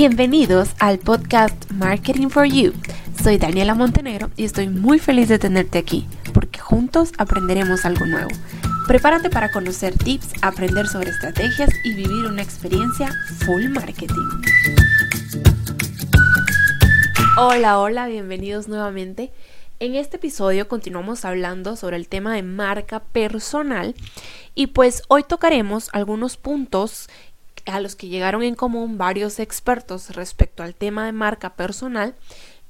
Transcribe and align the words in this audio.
Bienvenidos 0.00 0.76
al 0.78 1.00
podcast 1.00 1.72
Marketing 1.72 2.28
for 2.28 2.44
You. 2.44 2.72
Soy 3.20 3.36
Daniela 3.36 3.74
Montenegro 3.74 4.30
y 4.36 4.44
estoy 4.44 4.68
muy 4.68 5.00
feliz 5.00 5.28
de 5.28 5.40
tenerte 5.40 5.76
aquí 5.76 6.06
porque 6.32 6.60
juntos 6.60 7.10
aprenderemos 7.18 7.84
algo 7.84 8.06
nuevo. 8.06 8.28
Prepárate 8.86 9.28
para 9.28 9.50
conocer 9.50 9.98
tips, 9.98 10.34
aprender 10.40 10.86
sobre 10.86 11.10
estrategias 11.10 11.70
y 11.82 11.94
vivir 11.94 12.26
una 12.26 12.42
experiencia 12.42 13.12
full 13.44 13.70
marketing. 13.70 14.14
Hola, 17.36 17.80
hola, 17.80 18.06
bienvenidos 18.06 18.68
nuevamente. 18.68 19.32
En 19.80 19.94
este 19.94 20.16
episodio 20.16 20.68
continuamos 20.68 21.24
hablando 21.24 21.74
sobre 21.74 21.96
el 21.96 22.08
tema 22.08 22.34
de 22.34 22.42
marca 22.44 23.00
personal 23.00 23.96
y 24.54 24.68
pues 24.68 25.02
hoy 25.06 25.22
tocaremos 25.22 25.88
algunos 25.92 26.36
puntos 26.36 27.08
a 27.68 27.80
los 27.80 27.96
que 27.96 28.08
llegaron 28.08 28.42
en 28.42 28.54
común 28.54 28.98
varios 28.98 29.38
expertos 29.38 30.14
respecto 30.14 30.62
al 30.62 30.74
tema 30.74 31.06
de 31.06 31.12
marca 31.12 31.54
personal 31.54 32.14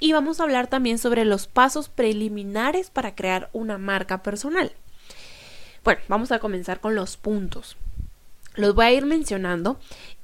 y 0.00 0.12
vamos 0.12 0.41
a 0.41 0.45
hablar 0.45 0.68
también 0.68 0.98
sobre 0.98 1.24
los 1.24 1.46
pasos 1.46 1.88
preliminares 1.88 2.91
para 2.91 3.14
crear 3.14 3.50
una 3.52 3.78
marca 3.78 4.22
personal. 4.22 4.72
Bueno, 5.84 6.00
vamos 6.08 6.32
a 6.32 6.38
comenzar 6.38 6.80
con 6.80 6.95
los 6.95 7.16
puntos. 7.16 7.77
Los 8.55 8.74
voy 8.74 8.84
a 8.86 8.92
ir 8.92 9.06
mencionando 9.06 9.78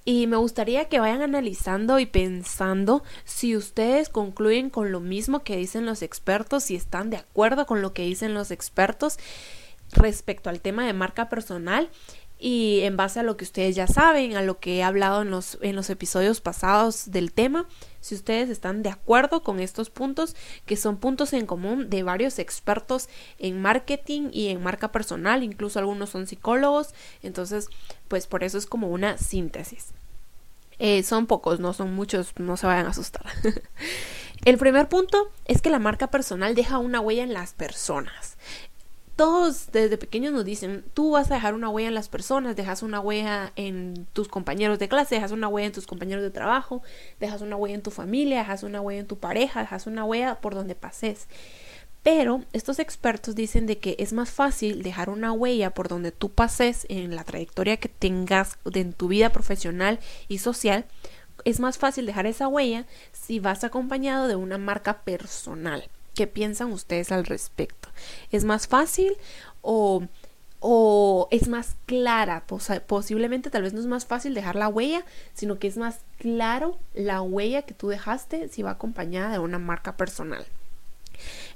y 0.04 0.26
me 0.26 0.36
gustaría 0.36 0.88
que 0.88 1.00
vayan 1.00 1.22
analizando 1.22 1.98
y 1.98 2.06
pensando 2.06 3.02
si 3.24 3.56
ustedes 3.56 4.08
concluyen 4.08 4.70
con 4.70 4.92
lo 4.92 5.00
mismo 5.00 5.42
que 5.42 5.56
dicen 5.56 5.86
los 5.86 6.02
expertos, 6.02 6.64
si 6.64 6.74
están 6.74 7.10
de 7.10 7.16
acuerdo 7.16 7.64
con 7.66 7.80
lo 7.80 7.92
que 7.92 8.02
dicen 8.02 8.34
los 8.34 8.50
expertos 8.50 9.18
respecto 9.92 10.50
al 10.50 10.60
tema 10.60 10.86
de 10.86 10.92
marca 10.92 11.28
personal 11.28 11.88
y 12.38 12.80
en 12.82 12.96
base 12.96 13.20
a 13.20 13.22
lo 13.22 13.36
que 13.36 13.44
ustedes 13.44 13.76
ya 13.76 13.86
saben, 13.86 14.36
a 14.36 14.42
lo 14.42 14.58
que 14.58 14.76
he 14.76 14.82
hablado 14.82 15.22
en 15.22 15.30
los, 15.30 15.58
en 15.62 15.76
los 15.76 15.88
episodios 15.88 16.40
pasados 16.40 17.10
del 17.10 17.32
tema, 17.32 17.66
si 18.00 18.14
ustedes 18.14 18.50
están 18.50 18.82
de 18.82 18.90
acuerdo 18.90 19.42
con 19.42 19.60
estos 19.60 19.88
puntos, 19.88 20.36
que 20.66 20.76
son 20.76 20.98
puntos 20.98 21.32
en 21.32 21.46
común 21.46 21.88
de 21.88 22.02
varios 22.02 22.38
expertos 22.38 23.08
en 23.38 23.62
marketing 23.62 24.30
y 24.32 24.48
en 24.48 24.62
marca 24.62 24.92
personal, 24.92 25.42
incluso 25.42 25.78
algunos 25.78 26.10
son 26.10 26.26
psicólogos, 26.26 26.92
entonces 27.22 27.68
pues 28.08 28.26
por 28.26 28.44
eso 28.44 28.58
es 28.58 28.66
como 28.66 28.88
una 28.88 29.16
síntesis. 29.16 29.94
Eh, 30.80 31.04
son 31.04 31.26
pocos, 31.26 31.60
no 31.60 31.72
son 31.72 31.94
muchos, 31.94 32.32
no 32.38 32.56
se 32.56 32.66
vayan 32.66 32.86
a 32.86 32.90
asustar. 32.90 33.24
El 34.44 34.58
primer 34.58 34.88
punto 34.88 35.30
es 35.46 35.62
que 35.62 35.70
la 35.70 35.78
marca 35.78 36.08
personal 36.10 36.54
deja 36.54 36.78
una 36.78 37.00
huella 37.00 37.22
en 37.22 37.32
las 37.32 37.54
personas 37.54 38.36
todos 39.16 39.70
desde 39.70 39.96
pequeños 39.96 40.32
nos 40.32 40.44
dicen, 40.44 40.84
tú 40.92 41.12
vas 41.12 41.30
a 41.30 41.34
dejar 41.34 41.54
una 41.54 41.68
huella 41.68 41.88
en 41.88 41.94
las 41.94 42.08
personas, 42.08 42.56
dejas 42.56 42.82
una 42.82 43.00
huella 43.00 43.52
en 43.54 44.06
tus 44.12 44.28
compañeros 44.28 44.78
de 44.78 44.88
clase, 44.88 45.14
dejas 45.14 45.30
una 45.30 45.48
huella 45.48 45.66
en 45.66 45.72
tus 45.72 45.86
compañeros 45.86 46.24
de 46.24 46.30
trabajo, 46.30 46.82
dejas 47.20 47.40
una 47.40 47.56
huella 47.56 47.76
en 47.76 47.82
tu 47.82 47.90
familia, 47.90 48.38
dejas 48.38 48.64
una 48.64 48.80
huella 48.80 49.00
en 49.00 49.06
tu 49.06 49.18
pareja, 49.18 49.60
dejas 49.60 49.86
una 49.86 50.04
huella 50.04 50.40
por 50.40 50.54
donde 50.54 50.74
pases. 50.74 51.28
Pero 52.02 52.44
estos 52.52 52.80
expertos 52.80 53.34
dicen 53.34 53.66
de 53.66 53.78
que 53.78 53.96
es 53.98 54.12
más 54.12 54.30
fácil 54.30 54.82
dejar 54.82 55.08
una 55.08 55.32
huella 55.32 55.70
por 55.70 55.88
donde 55.88 56.12
tú 56.12 56.30
pases 56.30 56.84
en 56.90 57.16
la 57.16 57.24
trayectoria 57.24 57.78
que 57.78 57.88
tengas 57.88 58.58
en 58.74 58.92
tu 58.92 59.08
vida 59.08 59.30
profesional 59.30 60.00
y 60.28 60.38
social. 60.38 60.84
Es 61.44 61.60
más 61.60 61.78
fácil 61.78 62.04
dejar 62.04 62.26
esa 62.26 62.46
huella 62.48 62.84
si 63.12 63.40
vas 63.40 63.64
acompañado 63.64 64.28
de 64.28 64.36
una 64.36 64.58
marca 64.58 65.02
personal. 65.02 65.88
¿Qué 66.14 66.26
piensan 66.26 66.72
ustedes 66.72 67.12
al 67.12 67.24
respecto? 67.24 67.88
¿Es 68.30 68.44
más 68.44 68.68
fácil 68.68 69.16
o, 69.62 70.04
o 70.60 71.28
es 71.30 71.48
más 71.48 71.76
clara? 71.86 72.44
posiblemente 72.86 73.50
tal 73.50 73.62
vez 73.62 73.72
no 73.72 73.80
es 73.80 73.86
más 73.86 74.06
fácil 74.06 74.34
dejar 74.34 74.56
la 74.56 74.68
huella, 74.68 75.04
sino 75.34 75.58
que 75.58 75.66
es 75.66 75.76
más 75.76 76.00
claro 76.18 76.78
la 76.94 77.20
huella 77.20 77.62
que 77.62 77.74
tú 77.74 77.88
dejaste 77.88 78.48
si 78.48 78.62
va 78.62 78.72
acompañada 78.72 79.32
de 79.32 79.38
una 79.40 79.58
marca 79.58 79.96
personal. 79.96 80.46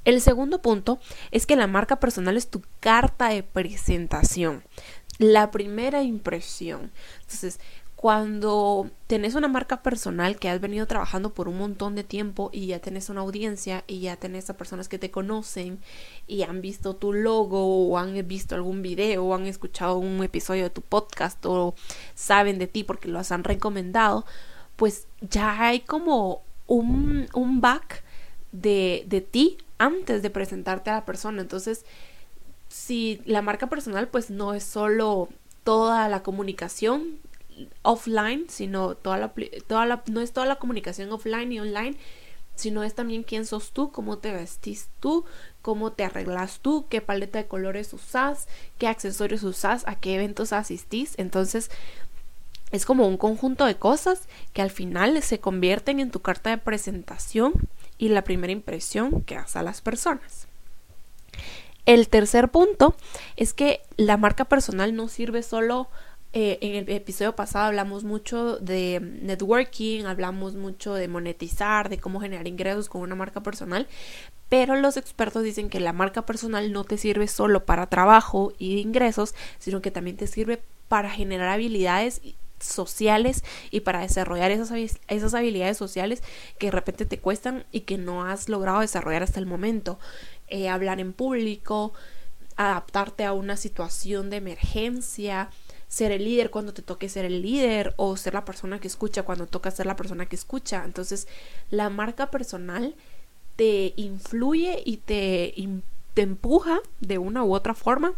El 0.05 0.21
segundo 0.21 0.63
punto 0.63 0.99
es 1.31 1.47
que 1.47 1.57
la 1.57 1.67
marca 1.67 2.01
personal 2.01 2.37
es 2.37 2.49
tu 2.49 2.63
carta 2.81 3.29
de 3.29 3.43
presentación, 3.43 4.63
la 5.19 5.51
primera 5.51 6.03
impresión. 6.03 6.93
Entonces, 7.21 7.61
cuando 8.01 8.89
tenés 9.09 9.35
una 9.35 9.49
marca 9.49 9.83
personal 9.83 10.39
que 10.39 10.49
has 10.49 10.61
venido 10.61 10.87
trabajando 10.87 11.35
por 11.35 11.49
un 11.49 11.59
montón 11.59 11.97
de 11.97 12.05
tiempo 12.05 12.49
y 12.53 12.69
ya 12.69 12.79
tenés 12.79 13.09
una 13.09 13.23
audiencia 13.23 13.83
y 13.89 13.99
ya 13.99 14.15
tenés 14.15 14.49
a 14.49 14.57
personas 14.57 14.89
que 14.89 15.01
te 15.01 15.11
conocen 15.11 15.81
y 16.29 16.43
han 16.43 16.61
visto 16.61 16.95
tu 16.95 17.13
logo 17.13 17.89
o 17.89 17.99
han 17.99 18.15
visto 18.29 18.55
algún 18.55 18.83
video 18.83 19.25
o 19.25 19.35
han 19.35 19.47
escuchado 19.47 19.99
un 19.99 20.23
episodio 20.23 20.63
de 20.63 20.71
tu 20.71 20.81
podcast 20.81 21.45
o 21.45 21.75
saben 22.15 22.61
de 22.61 22.69
ti 22.69 22.85
porque 22.85 23.09
lo 23.09 23.21
han 23.29 23.43
recomendado, 23.43 24.25
pues 24.77 25.09
ya 25.21 25.61
hay 25.61 25.81
como 25.81 26.43
un, 26.69 27.27
un 27.35 27.61
back 27.61 28.05
de, 28.53 29.07
de 29.09 29.23
ti 29.23 29.59
antes 29.79 30.23
de 30.23 30.31
presentarte 30.31 30.91
a 30.91 30.95
la 30.95 31.05
persona. 31.05 31.43
Entonces, 31.43 31.85
si 32.69 33.21
la 33.25 33.43
marca 33.43 33.67
personal 33.67 34.07
pues 34.07 34.31
no 34.31 34.55
es 34.55 34.63
solo 34.63 35.31
toda 35.65 36.09
la 36.09 36.23
comunicación 36.23 37.19
offline, 37.83 38.47
sino 38.49 38.95
toda 38.95 39.19
la, 39.19 39.33
toda 39.67 39.87
la, 39.87 40.03
no 40.07 40.21
es 40.21 40.33
toda 40.33 40.47
la 40.47 40.57
comunicación 40.57 41.13
offline 41.13 41.53
y 41.53 41.61
online, 41.61 41.97
sino 42.55 42.83
es 42.83 42.95
también 42.95 43.23
quién 43.23 43.47
sos 43.47 43.71
tú, 43.71 43.93
cómo 43.93 44.19
te 44.19 44.33
vestís 44.33 44.89
tú, 45.01 45.25
cómo 45.63 45.93
te 45.93 46.05
arreglas 46.05 46.59
tú, 46.61 46.87
qué 46.89 47.01
paleta 47.01 47.39
de 47.39 47.47
colores 47.47 47.93
usas, 47.93 48.49
qué 48.79 48.89
accesorios 48.89 49.45
usas, 49.45 49.85
a 49.87 49.95
qué 49.95 50.17
eventos 50.17 50.53
asistís. 50.53 51.15
Entonces, 51.19 51.71
es 52.73 52.85
como 52.85 53.07
un 53.07 53.17
conjunto 53.17 53.65
de 53.65 53.77
cosas 53.77 54.29
que 54.53 54.63
al 54.63 54.71
final 54.71 55.23
se 55.23 55.41
convierten 55.41 56.01
en 56.01 56.11
tu 56.11 56.21
carta 56.21 56.51
de 56.51 56.59
presentación 56.59 57.53
y 57.97 58.09
la 58.09 58.23
primera 58.23 58.53
impresión 58.53 59.23
que 59.23 59.37
das 59.37 59.57
a 59.57 59.63
las 59.63 59.81
personas. 59.81 60.49
El 61.87 62.09
tercer 62.09 62.51
punto 62.51 62.95
es 63.37 63.55
que 63.55 63.81
la 63.97 64.17
marca 64.17 64.45
personal 64.45 64.95
no 64.95 65.09
sirve 65.09 65.43
solo 65.43 65.89
eh, 66.33 66.59
en 66.61 66.75
el 66.75 66.89
episodio 66.91 67.35
pasado 67.35 67.67
hablamos 67.67 68.05
mucho 68.05 68.59
de 68.59 69.01
networking, 69.01 70.05
hablamos 70.05 70.55
mucho 70.55 70.95
de 70.95 71.09
monetizar, 71.09 71.89
de 71.89 71.99
cómo 71.99 72.21
generar 72.21 72.47
ingresos 72.47 72.89
con 72.89 73.01
una 73.01 73.15
marca 73.15 73.43
personal, 73.43 73.89
pero 74.49 74.77
los 74.77 74.97
expertos 74.97 75.43
dicen 75.43 75.71
que 75.71 75.81
la 75.81 75.93
marca 75.93 76.27
personal 76.27 76.73
no 76.73 76.85
te 76.85 76.99
sirve 76.99 77.29
solo 77.29 77.65
para 77.65 77.87
trabajo 77.87 78.53
y 78.59 78.79
ingresos, 78.79 79.35
sino 79.59 79.81
que 79.81 79.91
también 79.91 80.17
te 80.17 80.27
sirve 80.27 80.63
para 80.89 81.11
generar 81.11 81.49
habilidades 81.49 82.21
sociales 82.61 83.45
y 83.71 83.81
para 83.81 84.01
desarrollar 84.01 84.51
esas, 84.51 85.35
habilidades 85.35 85.77
sociales 85.77 86.23
que 86.59 86.67
de 86.67 86.73
repente 86.73 87.07
te 87.07 87.19
cuestan 87.19 87.65
y 87.73 87.81
que 87.81 87.99
no 87.99 88.25
has 88.25 88.49
logrado 88.49 88.81
desarrollar 88.81 89.23
hasta 89.23 89.41
el 89.41 89.47
momento. 89.47 89.99
Eh, 90.49 90.69
hablar 90.69 90.99
en 90.99 91.13
público, 91.13 91.93
adaptarte 92.57 93.25
a 93.25 93.33
una 93.33 93.57
situación 93.57 94.31
de 94.31 94.39
emergencia, 94.39 95.51
ser 95.89 96.13
el 96.13 96.25
líder 96.25 96.51
cuando 96.51 96.75
te 96.75 96.83
toque 96.83 97.09
ser 97.09 97.25
el 97.25 97.43
líder 97.43 97.95
o 97.97 98.17
ser 98.17 98.35
la 98.35 98.45
persona 98.45 98.79
que 98.79 98.89
escucha 98.89 99.23
cuando 99.23 99.47
toca 99.47 99.71
ser 99.71 99.87
la 99.87 99.97
persona 99.97 100.27
que 100.27 100.37
escucha. 100.37 100.85
Entonces, 100.85 101.27
la 101.71 101.89
marca 101.89 102.31
personal 102.31 102.95
te 103.57 103.95
influye 103.97 104.83
y 104.85 104.99
te, 104.99 105.55
empuja 106.17 106.81
de 107.01 107.19
una 107.19 107.45
u 107.45 107.55
otra 107.55 107.75
forma 107.75 108.13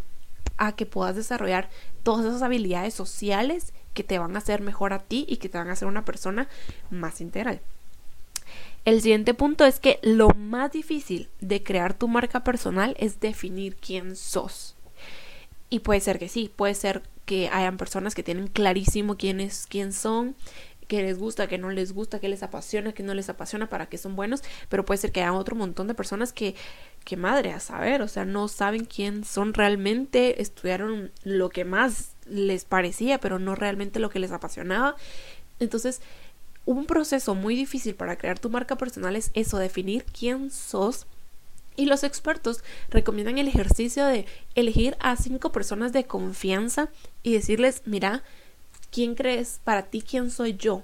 a 0.56 0.72
que 0.72 0.86
puedas 0.86 1.16
desarrollar 1.16 1.68
todas 2.02 2.26
esas 2.26 2.42
habilidades 2.42 2.94
sociales 2.94 3.72
que 3.94 4.04
te 4.04 4.18
van 4.18 4.34
a 4.34 4.38
hacer 4.38 4.62
mejor 4.62 4.92
a 4.92 5.00
ti 5.00 5.26
y 5.28 5.36
que 5.36 5.48
te 5.48 5.58
van 5.58 5.68
a 5.68 5.72
hacer 5.72 5.86
una 5.86 6.04
persona 6.04 6.48
más 6.90 7.20
integral. 7.20 7.60
El 8.84 9.02
siguiente 9.02 9.34
punto 9.34 9.64
es 9.66 9.78
que 9.78 9.98
lo 10.02 10.30
más 10.30 10.72
difícil 10.72 11.28
de 11.40 11.62
crear 11.62 11.92
tu 11.94 12.08
marca 12.08 12.42
personal 12.42 12.96
es 12.98 13.20
definir 13.20 13.76
quién 13.76 14.16
sos. 14.16 14.74
Y 15.70 15.80
puede 15.80 16.00
ser 16.00 16.18
que 16.18 16.28
sí, 16.28 16.52
puede 16.54 16.74
ser 16.74 17.02
que 17.24 17.48
hayan 17.48 17.76
personas 17.76 18.14
que 18.14 18.24
tienen 18.24 18.48
clarísimo 18.48 19.16
quién 19.16 19.40
es, 19.40 19.66
quién 19.68 19.92
son, 19.92 20.34
qué 20.88 21.02
les 21.04 21.20
gusta, 21.20 21.46
qué 21.46 21.56
no 21.56 21.70
les 21.70 21.92
gusta, 21.92 22.18
qué 22.18 22.28
les 22.28 22.42
apasiona, 22.42 22.92
qué 22.92 23.04
no 23.04 23.14
les 23.14 23.28
apasiona, 23.28 23.68
para 23.68 23.86
qué 23.86 23.96
son 23.96 24.16
buenos, 24.16 24.42
pero 24.68 24.84
puede 24.84 24.98
ser 24.98 25.12
que 25.12 25.20
haya 25.20 25.32
otro 25.32 25.54
montón 25.54 25.86
de 25.86 25.94
personas 25.94 26.32
que, 26.32 26.56
que 27.04 27.16
madre 27.16 27.52
a 27.52 27.60
saber, 27.60 28.02
o 28.02 28.08
sea, 28.08 28.24
no 28.24 28.48
saben 28.48 28.84
quién 28.84 29.24
son 29.24 29.54
realmente, 29.54 30.42
estudiaron 30.42 31.12
lo 31.22 31.48
que 31.50 31.64
más 31.64 32.16
les 32.26 32.64
parecía, 32.64 33.20
pero 33.20 33.38
no 33.38 33.54
realmente 33.54 34.00
lo 34.00 34.10
que 34.10 34.18
les 34.18 34.32
apasionaba. 34.32 34.96
Entonces, 35.60 36.02
un 36.64 36.86
proceso 36.86 37.36
muy 37.36 37.54
difícil 37.54 37.94
para 37.94 38.16
crear 38.18 38.40
tu 38.40 38.50
marca 38.50 38.76
personal 38.76 39.14
es 39.14 39.30
eso, 39.34 39.58
definir 39.58 40.04
quién 40.04 40.50
sos 40.50 41.06
y 41.80 41.86
los 41.86 42.04
expertos 42.04 42.62
recomiendan 42.90 43.38
el 43.38 43.48
ejercicio 43.48 44.04
de 44.04 44.26
elegir 44.54 44.98
a 45.00 45.16
cinco 45.16 45.50
personas 45.50 45.94
de 45.94 46.04
confianza 46.04 46.90
y 47.22 47.32
decirles, 47.32 47.80
mira, 47.86 48.22
¿quién 48.90 49.14
crees 49.14 49.60
para 49.64 49.86
ti 49.86 50.02
quién 50.02 50.30
soy 50.30 50.56
yo? 50.56 50.82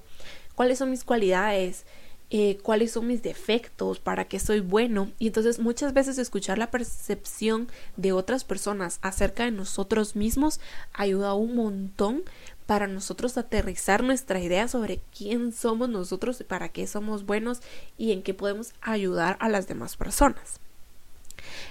¿Cuáles 0.55 0.79
son 0.79 0.91
mis 0.91 1.05
cualidades? 1.05 1.85
Eh, 2.31 2.57
cuáles 2.63 2.93
son 2.93 3.07
mis 3.07 3.23
defectos, 3.23 4.01
para 4.01 4.25
qué 4.25 4.41
soy 4.41 4.61
bueno. 4.61 5.13
Y 5.19 5.27
entonces 5.27 5.59
muchas 5.59 5.93
veces 5.93 6.17
escuchar 6.17 6.57
la 6.57 6.71
percepción 6.71 7.69
de 7.99 8.13
otras 8.13 8.45
personas 8.45 8.99
acerca 9.03 9.45
de 9.45 9.51
nosotros 9.51 10.17
mismos 10.17 10.61
ayuda 10.95 11.35
un 11.35 11.55
montón 11.55 12.23
para 12.65 12.87
nosotros 12.87 13.37
aterrizar 13.37 14.03
nuestra 14.03 14.41
idea 14.41 14.67
sobre 14.67 15.03
quién 15.17 15.53
somos 15.53 15.91
nosotros, 15.91 16.43
para 16.49 16.71
qué 16.71 16.87
somos 16.87 17.27
buenos 17.27 17.61
y 17.99 18.13
en 18.13 18.23
qué 18.23 18.33
podemos 18.33 18.73
ayudar 18.81 19.37
a 19.41 19.51
las 19.51 19.69
demás 19.69 19.99
personas. 19.99 20.59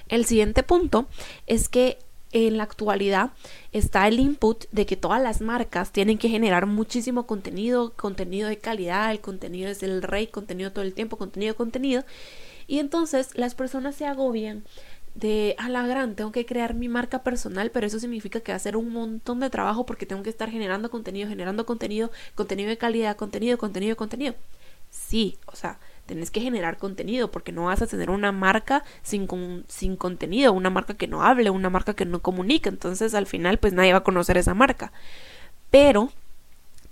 El 0.07 0.25
siguiente 0.25 0.63
punto 0.63 1.07
es 1.48 1.69
que 1.69 2.00
en 2.31 2.57
la 2.57 2.63
actualidad 2.63 3.31
está 3.72 4.07
el 4.07 4.19
input 4.19 4.66
de 4.72 4.86
que 4.86 4.98
todas 4.98 5.22
las 5.22 5.39
marcas 5.39 5.92
tienen 5.92 6.18
que 6.18 6.27
generar 6.27 6.66
muchísimo 6.66 7.25
contenido, 7.25 7.94
contenido 7.95 8.50
de 8.50 8.57
calidad, 8.57 9.12
el 9.12 9.22
contenido 9.22 9.69
es 9.69 9.83
el 9.83 10.01
rey, 10.01 10.27
contenido 10.27 10.72
todo 10.72 10.83
el 10.83 10.94
tiempo, 10.94 11.18
contenido, 11.18 11.56
contenido. 11.56 12.04
Y 12.68 12.80
entonces 12.80 13.38
las 13.38 13.56
personas 13.56 13.95
se 13.95 14.06
agobian 14.06 14.63
de 15.13 15.56
a 15.57 15.69
la 15.69 15.88
gran, 15.88 16.16
tengo 16.16 16.33
que 16.33 16.45
crear 16.45 16.74
mi 16.74 16.89
marca 16.89 17.24
personal, 17.24 17.72
pero 17.72 17.88
eso 17.88 18.00
significa 18.00 18.42
que 18.42 18.51
va 18.51 18.57
a 18.57 18.60
ser 18.60 18.75
un 18.75 18.89
montón 18.92 19.39
de 19.39 19.50
trabajo 19.50 19.86
porque 19.86 20.06
tengo 20.06 20.22
que 20.24 20.30
estar 20.30 20.50
generando 20.50 20.92
contenido, 20.92 21.30
generando 21.30 21.66
contenido, 21.66 22.12
contenido 22.36 22.69
de 22.69 22.77
calidad, 22.77 23.16
contenido, 23.16 23.57
contenido, 23.57 23.95
contenido. 23.95 24.36
Sí, 24.89 25.38
o 25.45 25.56
sea, 25.56 25.80
tenés 26.05 26.31
que 26.31 26.41
generar 26.41 26.77
contenido 26.77 27.31
porque 27.31 27.51
no 27.51 27.65
vas 27.65 27.81
a 27.81 27.87
tener 27.87 28.09
una 28.09 28.31
marca 28.31 28.83
sin, 29.03 29.27
sin 29.67 29.95
contenido, 29.95 30.53
una 30.53 30.69
marca 30.69 30.93
que 30.93 31.07
no 31.07 31.23
hable, 31.23 31.49
una 31.49 31.69
marca 31.69 31.93
que 31.93 32.05
no 32.05 32.21
comunique, 32.21 32.69
entonces 32.69 33.13
al 33.13 33.25
final 33.25 33.57
pues 33.57 33.73
nadie 33.73 33.93
va 33.93 33.99
a 33.99 34.03
conocer 34.03 34.37
esa 34.37 34.53
marca. 34.53 34.91
Pero 35.71 36.11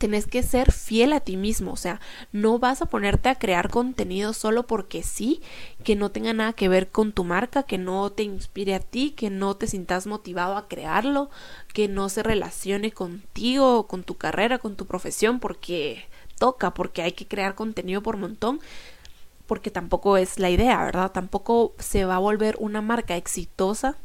tenés 0.03 0.27
que 0.27 0.43
ser 0.43 0.73
fiel 0.73 1.13
a 1.13 1.21
ti 1.21 1.37
mismo, 1.37 1.71
o 1.71 1.77
sea, 1.77 2.01
no 2.33 2.59
vas 2.59 2.81
a 2.81 2.87
ponerte 2.87 3.29
a 3.29 3.35
crear 3.35 3.69
contenido 3.69 4.33
solo 4.33 4.67
porque 4.67 5.01
sí, 5.01 5.41
que 5.85 5.95
no 5.95 6.11
tenga 6.11 6.33
nada 6.33 6.51
que 6.51 6.67
ver 6.67 6.89
con 6.89 7.13
tu 7.13 7.23
marca, 7.23 7.63
que 7.63 7.77
no 7.77 8.11
te 8.11 8.23
inspire 8.23 8.75
a 8.75 8.81
ti, 8.81 9.11
que 9.11 9.29
no 9.29 9.55
te 9.55 9.67
sientas 9.67 10.05
motivado 10.05 10.57
a 10.57 10.67
crearlo, 10.67 11.29
que 11.73 11.87
no 11.87 12.09
se 12.09 12.21
relacione 12.21 12.91
contigo, 12.91 13.87
con 13.87 14.03
tu 14.03 14.17
carrera, 14.17 14.57
con 14.57 14.75
tu 14.75 14.87
profesión, 14.87 15.39
porque 15.39 16.03
toca, 16.37 16.73
porque 16.73 17.01
hay 17.01 17.13
que 17.13 17.25
crear 17.25 17.55
contenido 17.55 18.03
por 18.03 18.17
montón, 18.17 18.59
porque 19.45 19.71
tampoco 19.71 20.17
es 20.17 20.39
la 20.39 20.49
idea, 20.49 20.83
¿verdad? 20.83 21.11
Tampoco 21.11 21.73
se 21.79 22.05
va 22.05 22.15
a 22.15 22.19
volver 22.19 22.55
una 22.59 22.81
marca 22.81 23.15
exitosa 23.15 23.97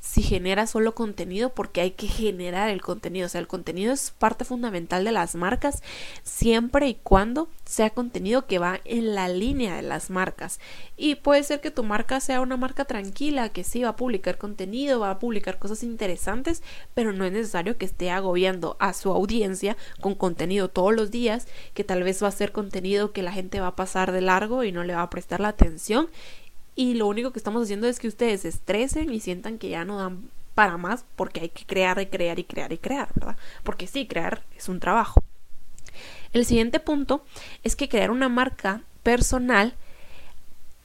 si 0.00 0.22
genera 0.22 0.66
solo 0.66 0.94
contenido 0.94 1.50
porque 1.50 1.80
hay 1.80 1.90
que 1.92 2.06
generar 2.06 2.70
el 2.70 2.80
contenido. 2.80 3.26
O 3.26 3.28
sea, 3.28 3.40
el 3.40 3.48
contenido 3.48 3.92
es 3.92 4.12
parte 4.12 4.44
fundamental 4.44 5.04
de 5.04 5.12
las 5.12 5.34
marcas 5.34 5.82
siempre 6.22 6.88
y 6.88 6.94
cuando 6.94 7.48
sea 7.64 7.90
contenido 7.90 8.46
que 8.46 8.58
va 8.58 8.80
en 8.84 9.14
la 9.14 9.28
línea 9.28 9.76
de 9.76 9.82
las 9.82 10.10
marcas. 10.10 10.60
Y 10.96 11.16
puede 11.16 11.42
ser 11.42 11.60
que 11.60 11.70
tu 11.70 11.82
marca 11.82 12.20
sea 12.20 12.40
una 12.40 12.56
marca 12.56 12.84
tranquila, 12.84 13.48
que 13.48 13.64
sí 13.64 13.82
va 13.82 13.90
a 13.90 13.96
publicar 13.96 14.38
contenido, 14.38 15.00
va 15.00 15.10
a 15.10 15.18
publicar 15.18 15.58
cosas 15.58 15.82
interesantes, 15.82 16.62
pero 16.94 17.12
no 17.12 17.24
es 17.24 17.32
necesario 17.32 17.76
que 17.76 17.86
esté 17.86 18.10
agobiando 18.10 18.76
a 18.78 18.92
su 18.92 19.10
audiencia 19.10 19.76
con 20.00 20.14
contenido 20.14 20.68
todos 20.68 20.94
los 20.94 21.10
días, 21.10 21.46
que 21.74 21.84
tal 21.84 22.02
vez 22.02 22.22
va 22.22 22.28
a 22.28 22.32
ser 22.32 22.52
contenido 22.52 23.12
que 23.12 23.22
la 23.22 23.32
gente 23.32 23.60
va 23.60 23.68
a 23.68 23.76
pasar 23.76 24.12
de 24.12 24.20
largo 24.20 24.64
y 24.64 24.72
no 24.72 24.84
le 24.84 24.94
va 24.94 25.02
a 25.02 25.10
prestar 25.10 25.40
la 25.40 25.48
atención 25.48 26.08
y 26.76 26.94
lo 26.94 27.06
único 27.06 27.32
que 27.32 27.38
estamos 27.38 27.62
haciendo 27.62 27.88
es 27.88 27.98
que 27.98 28.06
ustedes 28.06 28.42
se 28.42 28.48
estresen 28.48 29.12
y 29.12 29.20
sientan 29.20 29.58
que 29.58 29.70
ya 29.70 29.84
no 29.84 29.98
dan 29.98 30.30
para 30.54 30.76
más 30.76 31.04
porque 31.16 31.40
hay 31.40 31.48
que 31.48 31.64
crear 31.64 32.00
y 32.00 32.06
crear 32.06 32.38
y 32.38 32.44
crear 32.44 32.72
y 32.72 32.78
crear, 32.78 33.08
¿verdad? 33.14 33.36
Porque 33.62 33.86
sí, 33.86 34.06
crear 34.06 34.42
es 34.56 34.68
un 34.68 34.78
trabajo. 34.78 35.22
El 36.32 36.44
siguiente 36.44 36.78
punto 36.78 37.24
es 37.64 37.76
que 37.76 37.88
crear 37.88 38.10
una 38.10 38.28
marca 38.28 38.82
personal 39.02 39.74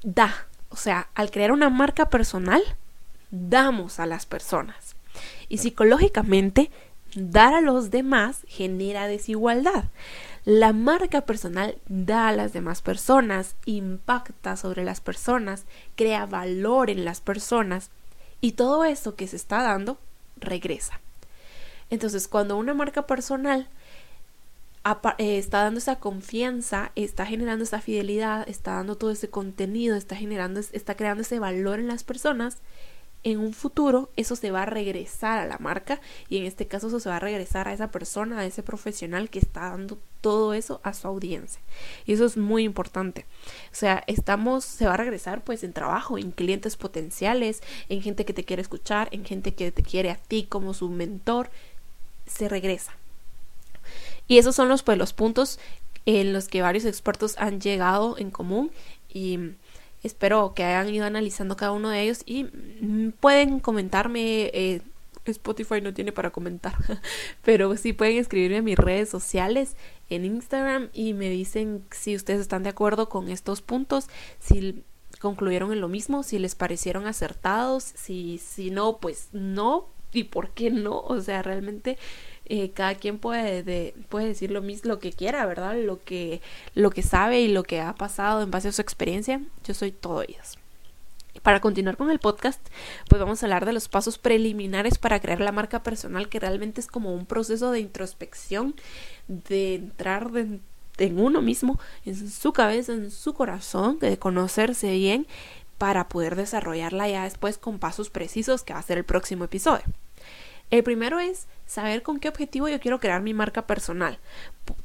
da, 0.04 0.48
o 0.70 0.78
sea, 0.78 1.10
al 1.14 1.30
crear 1.30 1.52
una 1.52 1.70
marca 1.70 2.10
personal, 2.10 2.62
damos 3.30 4.00
a 4.00 4.06
las 4.06 4.26
personas. 4.26 4.96
Y 5.50 5.58
psicológicamente, 5.58 6.72
dar 7.16 7.54
a 7.54 7.62
los 7.62 7.92
demás 7.92 8.46
genera 8.48 9.08
desigualdad. 9.08 9.86
La 10.44 10.74
marca 10.74 11.22
personal 11.22 11.78
da 11.88 12.28
a 12.28 12.32
las 12.32 12.52
demás 12.52 12.82
personas, 12.82 13.56
impacta 13.66 14.56
sobre 14.56 14.84
las 14.84 15.00
personas, 15.00 15.66
crea 15.96 16.26
valor 16.26 16.90
en 16.90 17.06
las 17.06 17.22
personas 17.22 17.92
y 18.42 18.54
todo 18.54 18.84
eso 18.84 19.16
que 19.16 19.28
se 19.28 19.36
está 19.36 19.62
dando 19.62 20.00
regresa. 20.38 21.00
Entonces, 21.92 22.28
cuando 22.28 22.58
una 22.58 22.74
marca 22.74 23.06
personal 23.06 23.68
eh, 25.20 25.38
está 25.38 25.62
dando 25.62 25.78
esa 25.78 26.00
confianza, 26.00 26.92
está 26.96 27.28
generando 27.28 27.64
esa 27.64 27.82
fidelidad, 27.82 28.50
está 28.50 28.76
dando 28.76 28.98
todo 28.98 29.12
ese 29.12 29.30
contenido, 29.30 29.96
está 29.96 30.16
generando, 30.16 30.60
está 30.60 30.96
creando 30.96 31.22
ese 31.22 31.38
valor 31.38 31.80
en 31.80 31.88
las 31.88 32.04
personas, 32.04 32.58
en 33.24 33.40
un 33.40 33.54
futuro 33.54 34.10
eso 34.16 34.36
se 34.36 34.52
va 34.52 34.64
a 34.64 34.66
regresar 34.66 35.38
a 35.38 35.46
la 35.46 35.60
marca 35.60 36.02
y 36.28 36.38
en 36.38 36.46
este 36.46 36.68
caso 36.68 36.88
eso 36.88 37.00
se 37.00 37.10
va 37.10 37.18
a 37.18 37.20
regresar 37.20 37.68
a 37.68 37.74
esa 37.74 37.92
persona, 37.92 38.40
a 38.40 38.46
ese 38.46 38.64
profesional 38.64 39.30
que 39.30 39.40
está 39.40 39.70
dando 39.70 40.00
todo 40.22 40.54
eso 40.54 40.82
a 40.84 40.94
su 40.94 41.08
audiencia. 41.08 41.62
Y 42.06 42.14
eso 42.14 42.26
es 42.26 42.38
muy 42.38 42.64
importante. 42.64 43.26
O 43.72 43.76
sea, 43.76 44.04
estamos, 44.08 44.66
se 44.66 44.86
va 44.86 44.94
a 44.94 44.98
regresar 44.98 45.44
pues 45.44 45.64
en 45.64 45.74
trabajo, 45.74 46.18
en 46.18 46.32
clientes 46.32 46.78
potenciales, 46.78 47.62
en 47.90 48.02
gente 48.02 48.26
que 48.26 48.34
te 48.34 48.44
quiere 48.44 48.62
escuchar, 48.62 49.10
en 49.12 49.26
gente 49.26 49.54
que 49.54 49.72
te 49.72 49.84
quiere 49.84 50.10
a 50.12 50.16
ti 50.16 50.46
como 50.48 50.74
su 50.74 50.90
mentor, 50.90 51.50
se 52.26 52.50
regresa. 52.50 52.94
Y 54.28 54.38
esos 54.38 54.56
son 54.56 54.70
los 54.70 54.84
pues 54.84 54.98
los 54.98 55.14
puntos 55.14 55.60
en 56.06 56.34
los 56.34 56.48
que 56.48 56.62
varios 56.62 56.86
expertos 56.86 57.36
han 57.38 57.62
llegado 57.62 58.18
en 58.18 58.32
común 58.32 58.72
y 59.14 59.40
Espero 60.04 60.54
que 60.54 60.64
hayan 60.64 60.94
ido 60.94 61.06
analizando 61.06 61.56
cada 61.56 61.72
uno 61.72 61.90
de 61.90 62.02
ellos 62.02 62.24
y 62.26 62.46
mm, 62.46 63.14
pueden 63.20 63.60
comentarme. 63.60 64.52
Eh, 64.54 64.82
Spotify 65.26 65.82
no 65.82 65.94
tiene 65.94 66.12
para 66.12 66.32
comentar, 66.32 66.74
pero 67.44 67.78
sí 67.78 67.94
pueden 67.94 68.18
escribirme 68.18 68.58
en 68.58 68.64
mis 68.64 68.78
redes 68.78 69.08
sociales, 69.08 69.76
en 70.10 70.26
Instagram, 70.26 70.90
y 70.94 71.14
me 71.14 71.30
dicen 71.30 71.84
si 71.92 72.16
ustedes 72.16 72.42
están 72.42 72.64
de 72.64 72.70
acuerdo 72.70 73.08
con 73.08 73.30
estos 73.30 73.62
puntos, 73.62 74.08
si 74.40 74.84
concluyeron 75.20 75.72
en 75.72 75.80
lo 75.82 75.88
mismo, 75.88 76.24
si 76.24 76.40
les 76.40 76.56
parecieron 76.56 77.06
acertados, 77.06 77.84
si, 77.84 78.40
si 78.40 78.72
no, 78.72 78.98
pues 78.98 79.30
no, 79.32 79.90
y 80.12 80.26
por 80.26 80.50
qué 80.50 80.72
no, 80.72 81.00
o 81.00 81.22
sea, 81.22 81.42
realmente 81.42 81.98
eh, 82.46 82.72
cada 82.72 82.96
quien 82.96 83.18
puede, 83.18 83.94
puede 84.10 84.28
decir 84.28 84.52
lo 84.52 84.62
mismo, 84.62 84.90
lo 84.90 85.00
que 85.00 85.14
quiera, 85.14 85.46
¿verdad? 85.46 85.76
Lo 85.78 86.04
que, 86.04 86.42
lo 86.76 86.90
que 86.90 87.04
sabe 87.04 87.42
y 87.42 87.48
lo 87.48 87.64
que 87.64 87.82
ha 87.82 87.96
pasado 87.96 88.42
en 88.42 88.52
base 88.52 88.70
a 88.70 88.72
su 88.72 88.82
experiencia. 88.82 89.42
Yo 89.64 89.74
soy 89.74 89.92
todo 89.92 90.24
ellos. 90.24 90.58
Para 91.44 91.62
continuar 91.62 91.96
con 91.96 92.12
el 92.12 92.20
podcast, 92.20 92.60
pues 93.08 93.22
vamos 93.22 93.42
a 93.42 93.46
hablar 93.46 93.66
de 93.66 93.74
los 93.74 93.88
pasos 93.88 94.18
preliminares 94.18 94.98
para 94.98 95.20
crear 95.22 95.40
la 95.40 95.54
marca 95.54 95.82
personal, 95.82 96.28
que 96.28 96.40
realmente 96.40 96.82
es 96.82 96.88
como 96.88 97.14
un 97.14 97.26
proceso 97.26 97.72
de 97.72 97.80
introspección, 97.80 98.76
de 99.28 99.76
entrar 99.76 100.30
en 100.36 101.20
uno 101.20 101.42
mismo, 101.42 101.80
en 102.06 102.30
su 102.30 102.54
cabeza, 102.54 102.94
en 102.94 103.12
su 103.12 103.34
corazón, 103.34 103.98
de 104.00 104.20
conocerse 104.20 104.92
bien 104.92 105.26
para 105.78 106.10
poder 106.10 106.36
desarrollarla 106.36 107.10
ya 107.10 107.24
después 107.24 107.58
con 107.58 107.80
pasos 107.80 108.10
precisos 108.10 108.64
que 108.64 108.74
va 108.74 108.80
a 108.80 108.84
ser 108.84 109.00
el 109.00 109.06
próximo 109.06 109.46
episodio. 109.46 109.84
El 110.72 110.84
primero 110.84 111.20
es 111.20 111.48
saber 111.66 112.02
con 112.02 112.20
qué 112.20 112.30
objetivo 112.30 112.70
yo 112.70 112.80
quiero 112.80 113.02
crear 113.02 113.22
mi 113.22 113.34
marca 113.34 113.68
personal. 113.68 114.20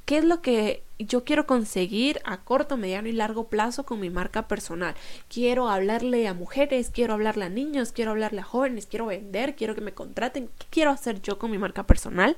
¿Qué 0.04 0.18
es 0.18 0.24
lo 0.24 0.42
que 0.42 0.82
yo 0.98 1.24
quiero 1.24 1.46
conseguir 1.46 2.20
a 2.24 2.38
corto, 2.42 2.76
mediano 2.76 3.08
y 3.08 3.12
largo 3.12 3.48
plazo 3.48 3.86
con 3.86 4.00
mi 4.00 4.10
marca 4.10 4.48
personal? 4.48 4.96
Quiero 5.28 5.68
hablarle 5.68 6.26
a 6.26 6.34
mujeres, 6.34 6.90
quiero 6.92 7.14
hablarle 7.14 7.44
a 7.44 7.48
niños, 7.48 7.92
quiero 7.92 8.10
hablarle 8.10 8.40
a 8.40 8.44
jóvenes, 8.44 8.86
quiero 8.86 9.06
vender, 9.06 9.54
quiero 9.54 9.76
que 9.76 9.80
me 9.80 9.94
contraten. 9.94 10.50
¿Qué 10.58 10.66
quiero 10.70 10.90
hacer 10.90 11.22
yo 11.22 11.38
con 11.38 11.52
mi 11.52 11.58
marca 11.58 11.84
personal? 11.84 12.36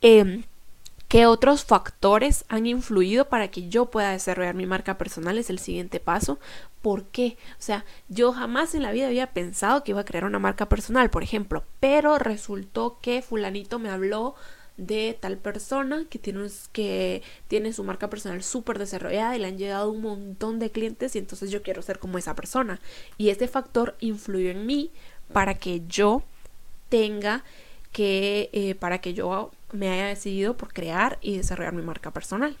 Eh, 0.00 0.44
¿Qué 1.14 1.26
otros 1.26 1.64
factores 1.64 2.44
han 2.48 2.66
influido 2.66 3.28
para 3.28 3.46
que 3.46 3.68
yo 3.68 3.86
pueda 3.86 4.10
desarrollar 4.10 4.56
mi 4.56 4.66
marca 4.66 4.98
personal? 4.98 5.38
Es 5.38 5.48
el 5.48 5.60
siguiente 5.60 6.00
paso. 6.00 6.40
¿Por 6.82 7.04
qué? 7.04 7.36
O 7.52 7.62
sea, 7.62 7.84
yo 8.08 8.32
jamás 8.32 8.74
en 8.74 8.82
la 8.82 8.90
vida 8.90 9.06
había 9.06 9.28
pensado 9.28 9.84
que 9.84 9.92
iba 9.92 10.00
a 10.00 10.04
crear 10.04 10.24
una 10.24 10.40
marca 10.40 10.68
personal, 10.68 11.10
por 11.10 11.22
ejemplo, 11.22 11.62
pero 11.78 12.18
resultó 12.18 12.98
que 13.00 13.22
fulanito 13.22 13.78
me 13.78 13.90
habló 13.90 14.34
de 14.76 15.16
tal 15.20 15.38
persona 15.38 16.04
que 16.10 16.18
tiene, 16.18 16.48
que 16.72 17.22
tiene 17.46 17.72
su 17.72 17.84
marca 17.84 18.10
personal 18.10 18.42
súper 18.42 18.80
desarrollada 18.80 19.36
y 19.36 19.38
le 19.38 19.46
han 19.46 19.56
llegado 19.56 19.92
un 19.92 20.02
montón 20.02 20.58
de 20.58 20.72
clientes 20.72 21.14
y 21.14 21.20
entonces 21.20 21.52
yo 21.52 21.62
quiero 21.62 21.80
ser 21.82 22.00
como 22.00 22.18
esa 22.18 22.34
persona. 22.34 22.80
Y 23.18 23.28
ese 23.28 23.46
factor 23.46 23.94
influyó 24.00 24.50
en 24.50 24.66
mí 24.66 24.90
para 25.32 25.54
que 25.54 25.82
yo 25.86 26.24
tenga 26.88 27.44
que, 27.94 28.50
eh, 28.52 28.74
para 28.74 28.98
que 28.98 29.14
yo 29.14 29.52
me 29.72 29.88
haya 29.88 30.06
decidido 30.06 30.56
por 30.56 30.72
crear 30.72 31.16
y 31.22 31.36
desarrollar 31.36 31.72
mi 31.72 31.82
marca 31.82 32.10
personal. 32.10 32.56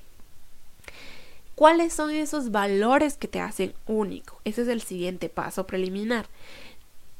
¿Cuáles 1.56 1.92
son 1.92 2.12
esos 2.12 2.52
valores 2.52 3.16
que 3.16 3.26
te 3.26 3.40
hacen 3.40 3.74
único? 3.86 4.40
Ese 4.44 4.62
es 4.62 4.68
el 4.68 4.80
siguiente 4.80 5.28
paso 5.28 5.66
preliminar. 5.66 6.26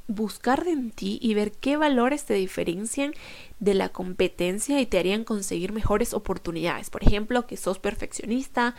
Buscar 0.06 0.66
en 0.68 0.92
ti 0.92 1.18
y 1.20 1.34
ver 1.34 1.50
qué 1.50 1.76
valores 1.76 2.24
te 2.24 2.34
diferencian 2.34 3.14
de 3.58 3.74
la 3.74 3.88
competencia 3.88 4.80
y 4.80 4.86
te 4.86 4.98
harían 4.98 5.24
conseguir 5.24 5.72
mejores 5.72 6.14
oportunidades. 6.14 6.90
Por 6.90 7.02
ejemplo, 7.02 7.48
que 7.48 7.56
sos 7.56 7.80
perfeccionista, 7.80 8.76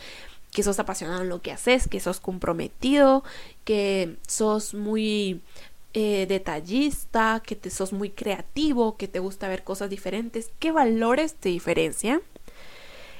que 0.51 0.63
sos 0.63 0.79
apasionado 0.79 1.23
en 1.23 1.29
lo 1.29 1.41
que 1.41 1.51
haces, 1.51 1.89
que 1.89 1.99
sos 1.99 2.21
comprometido, 2.21 3.25
que 3.65 4.15
sos 4.27 4.73
muy 4.73 5.41
eh, 5.97 6.25
detallista, 6.27 7.41
que 7.41 7.55
te 7.55 7.69
sos 7.69 7.93
muy 7.93 8.09
creativo, 8.09 8.97
que 8.97 9.07
te 9.07 9.19
gusta 9.19 9.47
ver 9.47 9.63
cosas 9.63 9.89
diferentes, 9.89 10.51
qué 10.59 10.73
valores 10.73 11.35
te 11.35 11.47
diferencian. 11.47 12.21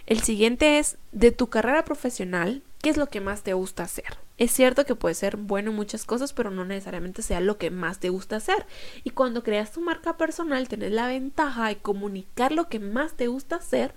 El 0.08 0.22
siguiente 0.22 0.78
es 0.78 0.98
de 1.14 1.32
tu 1.32 1.48
carrera 1.48 1.86
profesional, 1.86 2.64
¿qué 2.82 2.90
es 2.90 2.98
lo 2.98 3.08
que 3.08 3.22
más 3.22 3.44
te 3.44 3.54
gusta 3.54 3.84
hacer? 3.84 4.18
Es 4.38 4.52
cierto 4.52 4.86
que 4.86 4.94
puede 4.94 5.16
ser 5.16 5.38
bueno 5.38 5.72
en 5.72 5.78
muchas 5.78 6.04
cosas, 6.04 6.34
pero 6.34 6.52
no 6.52 6.66
necesariamente 6.66 7.22
sea 7.22 7.40
lo 7.40 7.58
que 7.58 7.72
más 7.72 8.00
te 8.00 8.10
gusta 8.10 8.36
hacer. 8.36 8.66
Y 9.06 9.12
cuando 9.12 9.42
creas 9.42 9.72
tu 9.72 9.80
marca 9.80 10.18
personal, 10.18 10.68
tienes 10.68 10.92
la 10.92 11.08
ventaja 11.08 11.70
de 11.70 11.78
comunicar 11.78 12.52
lo 12.52 12.68
que 12.68 12.80
más 12.80 13.14
te 13.14 13.28
gusta 13.28 13.56
hacer 13.56 13.94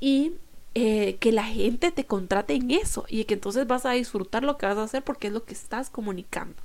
y 0.00 0.34
eh, 0.74 1.16
que 1.18 1.32
la 1.32 1.44
gente 1.44 1.90
te 1.92 2.04
contrate 2.04 2.52
en 2.52 2.72
eso 2.72 3.06
y 3.08 3.24
que 3.24 3.34
entonces 3.34 3.66
vas 3.66 3.86
a 3.86 3.92
disfrutar 3.92 4.44
lo 4.44 4.58
que 4.58 4.66
vas 4.66 4.76
a 4.76 4.82
hacer 4.82 5.02
porque 5.02 5.28
es 5.28 5.32
lo 5.32 5.44
que 5.46 5.54
estás 5.54 5.88
comunicando. 5.88 6.62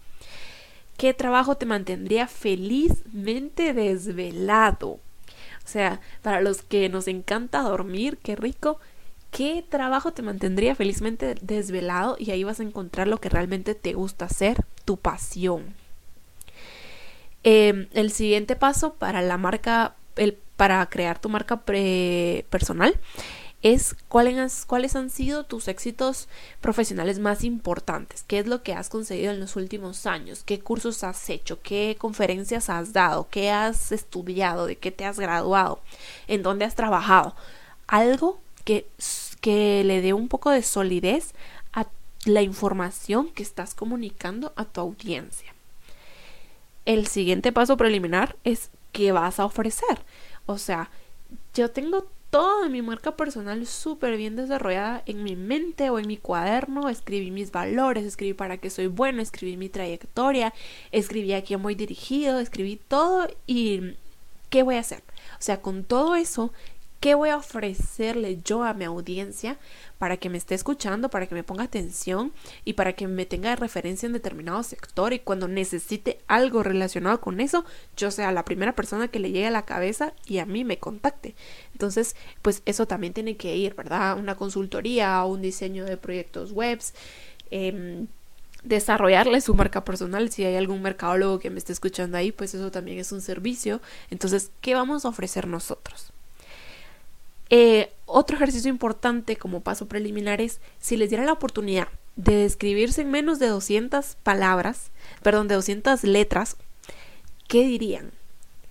¿Qué 0.97 1.13
trabajo 1.13 1.55
te 1.55 1.67
mantendría 1.67 2.27
felizmente 2.27 3.73
desvelado? 3.73 4.89
O 4.89 5.69
sea, 5.69 6.01
para 6.23 6.41
los 6.41 6.63
que 6.63 6.89
nos 6.89 7.07
encanta 7.07 7.61
dormir, 7.61 8.17
qué 8.23 8.35
rico, 8.35 8.79
¿qué 9.29 9.63
trabajo 9.67 10.11
te 10.11 10.23
mantendría 10.23 10.73
felizmente 10.75 11.35
desvelado? 11.41 12.15
Y 12.17 12.31
ahí 12.31 12.43
vas 12.43 12.59
a 12.59 12.63
encontrar 12.63 13.07
lo 13.07 13.19
que 13.19 13.29
realmente 13.29 13.75
te 13.75 13.93
gusta 13.93 14.25
hacer, 14.25 14.65
tu 14.85 14.97
pasión. 14.97 15.75
Em, 17.43 17.87
el 17.93 18.11
siguiente 18.11 18.55
paso 18.55 18.95
para 18.95 19.21
la 19.21 19.37
marca, 19.37 19.95
el, 20.15 20.33
para 20.55 20.83
crear 20.87 21.19
tu 21.19 21.29
marca 21.29 21.61
personal 22.49 22.99
es 23.63 23.95
cuáles, 24.07 24.65
cuáles 24.65 24.95
han 24.95 25.09
sido 25.09 25.43
tus 25.45 25.67
éxitos 25.67 26.27
profesionales 26.61 27.19
más 27.19 27.43
importantes, 27.43 28.23
qué 28.27 28.39
es 28.39 28.47
lo 28.47 28.61
que 28.61 28.73
has 28.73 28.89
conseguido 28.89 29.31
en 29.31 29.39
los 29.39 29.55
últimos 29.55 30.05
años, 30.05 30.43
qué 30.45 30.59
cursos 30.59 31.03
has 31.03 31.29
hecho, 31.29 31.61
qué 31.61 31.95
conferencias 31.99 32.69
has 32.69 32.93
dado, 32.93 33.27
qué 33.29 33.49
has 33.49 33.91
estudiado, 33.91 34.67
de 34.67 34.75
qué 34.77 34.91
te 34.91 35.05
has 35.05 35.19
graduado, 35.19 35.81
en 36.27 36.43
dónde 36.43 36.65
has 36.65 36.75
trabajado. 36.75 37.35
Algo 37.87 38.39
que, 38.63 38.87
que 39.41 39.83
le 39.83 40.01
dé 40.01 40.13
un 40.13 40.27
poco 40.27 40.51
de 40.51 40.61
solidez 40.61 41.33
a 41.73 41.87
la 42.25 42.43
información 42.43 43.29
que 43.29 43.43
estás 43.43 43.73
comunicando 43.73 44.53
a 44.55 44.65
tu 44.65 44.81
audiencia. 44.81 45.53
El 46.85 47.07
siguiente 47.07 47.51
paso 47.51 47.75
preliminar 47.75 48.35
es 48.43 48.69
qué 48.91 49.11
vas 49.11 49.39
a 49.39 49.45
ofrecer. 49.45 49.99
O 50.45 50.57
sea, 50.57 50.89
yo 51.53 51.71
tengo 51.71 52.07
toda 52.29 52.69
mi 52.69 52.81
marca 52.81 53.15
personal 53.15 53.65
súper 53.65 54.17
bien 54.17 54.35
desarrollada 54.35 55.03
en 55.05 55.23
mi 55.23 55.35
mente 55.35 55.89
o 55.89 55.99
en 55.99 56.07
mi 56.07 56.17
cuaderno. 56.17 56.89
Escribí 56.89 57.31
mis 57.31 57.51
valores, 57.51 58.05
escribí 58.05 58.33
para 58.33 58.57
qué 58.57 58.69
soy 58.69 58.87
bueno, 58.87 59.21
escribí 59.21 59.57
mi 59.57 59.69
trayectoria, 59.69 60.53
escribí 60.91 61.33
a 61.33 61.43
quién 61.43 61.61
voy 61.61 61.75
dirigido, 61.75 62.39
escribí 62.39 62.79
todo 62.87 63.27
y 63.45 63.95
qué 64.49 64.63
voy 64.63 64.75
a 64.75 64.81
hacer. 64.81 65.03
O 65.33 65.41
sea, 65.41 65.61
con 65.61 65.83
todo 65.83 66.15
eso, 66.15 66.51
¿qué 66.99 67.15
voy 67.15 67.29
a 67.29 67.37
ofrecerle 67.37 68.39
yo 68.43 68.63
a 68.63 68.73
mi 68.73 68.85
audiencia 68.85 69.57
para 69.97 70.17
que 70.17 70.29
me 70.29 70.37
esté 70.37 70.55
escuchando, 70.55 71.09
para 71.09 71.27
que 71.27 71.35
me 71.35 71.43
ponga 71.43 71.63
atención 71.63 72.33
y 72.65 72.73
para 72.73 72.93
que 72.93 73.07
me 73.07 73.25
tenga 73.25 73.55
referencia 73.55 74.07
en 74.07 74.13
determinado 74.13 74.61
sector 74.63 75.13
y 75.13 75.19
cuando 75.19 75.47
necesite 75.47 76.19
algo 76.27 76.63
relacionado 76.63 77.21
con 77.21 77.39
eso, 77.39 77.65
yo 77.95 78.11
sea 78.11 78.31
la 78.31 78.45
primera 78.45 78.73
persona 78.75 79.07
que 79.07 79.19
le 79.19 79.31
llegue 79.31 79.47
a 79.47 79.51
la 79.51 79.65
cabeza 79.65 80.13
y 80.25 80.39
a 80.39 80.45
mí 80.45 80.63
me 80.63 80.79
contacte. 80.79 81.35
Entonces, 81.73 82.15
pues 82.41 82.61
eso 82.65 82.87
también 82.87 83.13
tiene 83.13 83.37
que 83.37 83.55
ir, 83.55 83.75
¿verdad? 83.75 84.17
Una 84.17 84.35
consultoría, 84.35 85.23
un 85.25 85.41
diseño 85.41 85.85
de 85.85 85.97
proyectos 85.97 86.51
webs. 86.51 86.93
Em, 87.51 88.07
desarrollarle 88.63 89.39
su 89.41 89.53
marca 89.55 89.83
personal. 89.85 90.29
Si 90.31 90.43
hay 90.43 90.55
algún 90.55 90.81
mercadólogo 90.81 91.39
que 91.39 91.49
me 91.49 91.57
esté 91.59 91.73
escuchando 91.73 92.17
ahí, 92.17 92.31
pues 92.31 92.53
eso 92.53 92.71
también 92.71 92.99
es 92.99 93.11
un 93.11 93.21
servicio. 93.21 93.81
Entonces, 94.09 94.51
¿qué 94.61 94.75
vamos 94.75 95.05
a 95.05 95.09
ofrecer 95.09 95.47
nosotros? 95.47 96.11
Eh, 97.49 97.91
otro 98.05 98.35
ejercicio 98.35 98.69
importante 98.69 99.35
como 99.35 99.61
paso 99.61 99.87
preliminar 99.87 100.41
es 100.41 100.59
si 100.79 100.97
les 100.97 101.09
diera 101.09 101.25
la 101.25 101.33
oportunidad 101.33 101.87
de 102.15 102.35
describirse 102.35 103.01
en 103.01 103.11
menos 103.11 103.39
de 103.39 103.47
200 103.47 104.15
palabras, 104.23 104.91
perdón, 105.21 105.47
de 105.47 105.55
200 105.55 106.03
letras, 106.03 106.57
¿qué 107.47 107.63
dirían? 107.63 108.11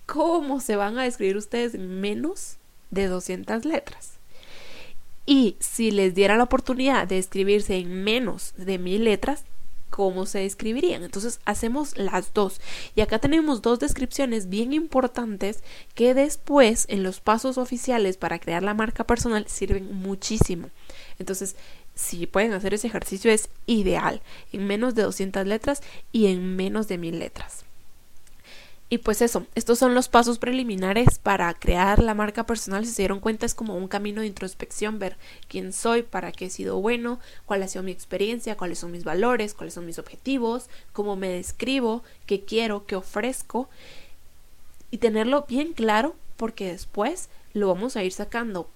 ¿Cómo 0.05 0.59
se 0.59 0.75
van 0.75 0.97
a 0.97 1.03
describir 1.03 1.37
ustedes 1.37 1.73
en 1.73 2.01
menos 2.01 2.57
de 2.91 3.07
200 3.07 3.65
letras? 3.65 4.13
Y 5.25 5.57
si 5.59 5.91
les 5.91 6.15
diera 6.15 6.37
la 6.37 6.43
oportunidad 6.43 7.07
de 7.07 7.17
escribirse 7.17 7.75
en 7.75 8.03
menos 8.03 8.53
de 8.57 8.77
mil 8.77 9.03
letras, 9.03 9.43
cómo 9.89 10.25
se 10.25 10.39
describirían. 10.39 11.03
Entonces 11.03 11.39
hacemos 11.45 11.97
las 11.97 12.33
dos. 12.33 12.59
Y 12.95 13.01
acá 13.01 13.19
tenemos 13.19 13.61
dos 13.61 13.79
descripciones 13.79 14.49
bien 14.49 14.73
importantes 14.73 15.63
que 15.95 16.13
después 16.13 16.85
en 16.89 17.03
los 17.03 17.19
pasos 17.19 17.57
oficiales 17.57 18.17
para 18.17 18.39
crear 18.39 18.63
la 18.63 18.73
marca 18.73 19.05
personal 19.05 19.47
sirven 19.47 19.93
muchísimo. 19.93 20.69
Entonces, 21.19 21.55
si 21.95 22.27
pueden 22.27 22.53
hacer 22.53 22.73
ese 22.73 22.87
ejercicio 22.87 23.31
es 23.31 23.49
ideal 23.65 24.21
en 24.51 24.67
menos 24.67 24.95
de 24.95 25.03
200 25.03 25.45
letras 25.47 25.81
y 26.11 26.27
en 26.27 26.55
menos 26.55 26.87
de 26.87 26.97
1000 26.97 27.19
letras. 27.19 27.66
Y 28.89 28.99
pues 28.99 29.21
eso, 29.21 29.45
estos 29.53 29.79
son 29.79 29.93
los 29.93 30.07
pasos 30.07 30.39
preliminares 30.39 31.19
para 31.19 31.53
crear 31.53 32.01
la 32.01 32.13
marca 32.13 32.45
personal. 32.45 32.85
Si 32.85 32.93
se 32.93 33.01
dieron 33.01 33.19
cuenta, 33.19 33.45
es 33.45 33.53
como 33.53 33.75
un 33.75 33.89
camino 33.89 34.21
de 34.21 34.27
introspección, 34.27 34.97
ver 34.97 35.17
quién 35.49 35.73
soy, 35.73 36.03
para 36.03 36.31
qué 36.31 36.45
he 36.45 36.49
sido 36.49 36.79
bueno, 36.79 37.19
cuál 37.45 37.63
ha 37.63 37.67
sido 37.67 37.83
mi 37.83 37.91
experiencia, 37.91 38.55
cuáles 38.55 38.79
son 38.79 38.91
mis 38.91 39.03
valores, 39.03 39.53
cuáles 39.53 39.73
son 39.73 39.85
mis 39.85 39.99
objetivos, 39.99 40.69
cómo 40.93 41.17
me 41.17 41.27
describo, 41.27 42.03
qué 42.25 42.45
quiero, 42.45 42.85
qué 42.85 42.95
ofrezco. 42.95 43.69
Y 44.89 44.99
tenerlo 44.99 45.45
bien 45.49 45.73
claro, 45.73 46.15
porque 46.37 46.71
después 46.71 47.27
lo 47.53 47.67
vamos 47.67 47.97
a 47.97 48.03
ir 48.03 48.13
sacando 48.13 48.69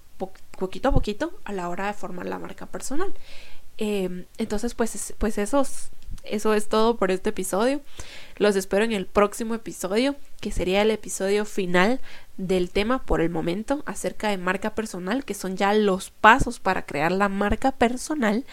poquito 0.58 0.89
a 0.89 0.91
poquito 0.91 1.34
a 1.46 1.53
la 1.53 1.70
hora 1.70 1.88
de 1.88 1.94
formar 1.94 2.25
la 2.25 2.38
marca 2.38 2.65
personal. 2.65 3.13
Em, 3.77 4.25
entonces, 4.37 4.73
pues, 4.75 5.13
pues 5.17 5.37
eso 5.37 5.65
es 6.53 6.67
todo 6.69 6.97
por 6.97 7.11
este 7.11 7.29
episodio. 7.31 7.81
Los 8.37 8.55
espero 8.55 8.83
en 8.83 8.91
el 8.91 9.05
próximo 9.05 9.55
episodio, 9.55 10.15
que 10.39 10.51
sería 10.51 10.81
el 10.81 10.91
episodio 10.91 11.45
final 11.45 11.99
del 12.37 12.69
tema 12.69 13.03
por 13.03 13.21
el 13.21 13.29
momento 13.29 13.83
acerca 13.85 14.29
de 14.29 14.37
marca 14.37 14.73
personal, 14.75 15.25
que 15.25 15.33
son 15.33 15.57
ya 15.57 15.73
los 15.73 16.09
pasos 16.09 16.59
para 16.59 16.85
crear 16.85 17.11
la 17.11 17.29
marca 17.29 17.71
personal. 17.71 18.45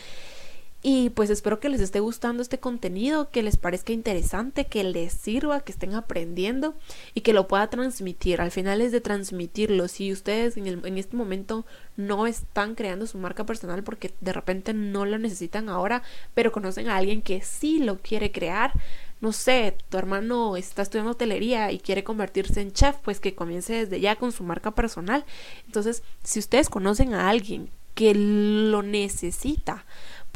Y 0.81 1.11
pues 1.11 1.29
espero 1.29 1.59
que 1.59 1.69
les 1.69 1.81
esté 1.81 1.99
gustando 1.99 2.41
este 2.41 2.61
contenido, 2.61 3.31
que 3.31 3.43
les 3.43 3.57
parezca 3.57 3.93
interesante, 3.93 4.67
que 4.67 4.85
les 4.85 5.13
sirva, 5.13 5.61
que 5.61 5.73
estén 5.73 5.95
aprendiendo 5.95 6.77
y 7.15 7.23
que 7.23 7.33
lo 7.33 7.49
pueda 7.49 7.69
transmitir. 7.69 8.41
Al 8.41 8.53
final 8.53 8.81
es 8.81 8.93
de 8.93 9.01
transmitirlo. 9.01 9.89
Si 9.89 10.13
ustedes 10.13 10.57
en, 10.57 10.99
este 10.99 11.17
momento 11.17 11.67
no 11.97 12.29
están 12.29 12.77
creando 12.77 13.09
su 13.09 13.19
marca 13.19 13.45
personal 13.45 13.83
porque 13.83 14.15
de 14.21 14.33
repente 14.33 14.73
no 14.73 15.05
lo 15.05 15.19
necesitan 15.19 15.69
ahora, 15.69 16.05
pero 16.35 16.53
conocen 16.53 16.89
a 16.89 16.97
alguien 16.97 17.23
que 17.23 17.41
sí 17.41 17.81
lo 17.81 17.99
quiere 17.99 18.31
crear, 18.31 18.73
no 19.21 19.33
sé, 19.33 19.77
tu 19.89 19.99
hermano 19.99 20.57
está 20.57 20.83
estudiando 20.83 21.11
hotelería 21.11 21.73
y 21.73 21.81
quiere 21.81 22.05
convertirse 22.05 22.61
en 22.61 22.73
chef, 22.73 22.95
pues 23.03 23.19
que 23.19 23.35
comience 23.35 23.73
desde 23.73 24.01
ya 24.01 24.15
con 24.15 24.31
su 24.31 24.45
marca 24.45 24.71
personal. 24.71 25.25
Entonces, 25.67 26.05
si 26.23 26.39
ustedes 26.39 26.69
conocen 26.69 27.15
a 27.15 27.29
alguien 27.29 27.69
que 27.99 28.15
lo 28.15 28.85
necesita, 28.85 29.85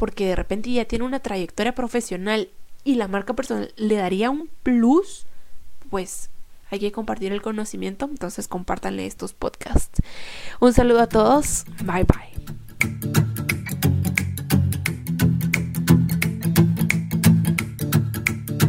porque 0.03 0.25
de 0.25 0.35
repente 0.35 0.69
ya 0.69 0.83
tiene 0.83 1.05
una 1.05 1.21
trayectoria 1.21 1.73
profesional 1.73 2.49
y 2.83 2.95
la 2.95 3.07
marca 3.07 3.35
personal 3.35 3.71
le 3.77 3.95
daría 3.95 4.29
un 4.29 4.49
plus, 4.61 5.25
pues 5.89 6.29
hay 6.69 6.79
que 6.79 6.91
compartir 6.91 7.31
el 7.31 7.41
conocimiento, 7.41 8.09
entonces 8.11 8.49
compártanle 8.49 9.05
estos 9.05 9.31
podcasts. 9.31 10.01
Un 10.59 10.73
saludo 10.73 10.99
a 10.99 11.07
todos, 11.07 11.63
bye 11.85 12.03
bye. 12.03 13.52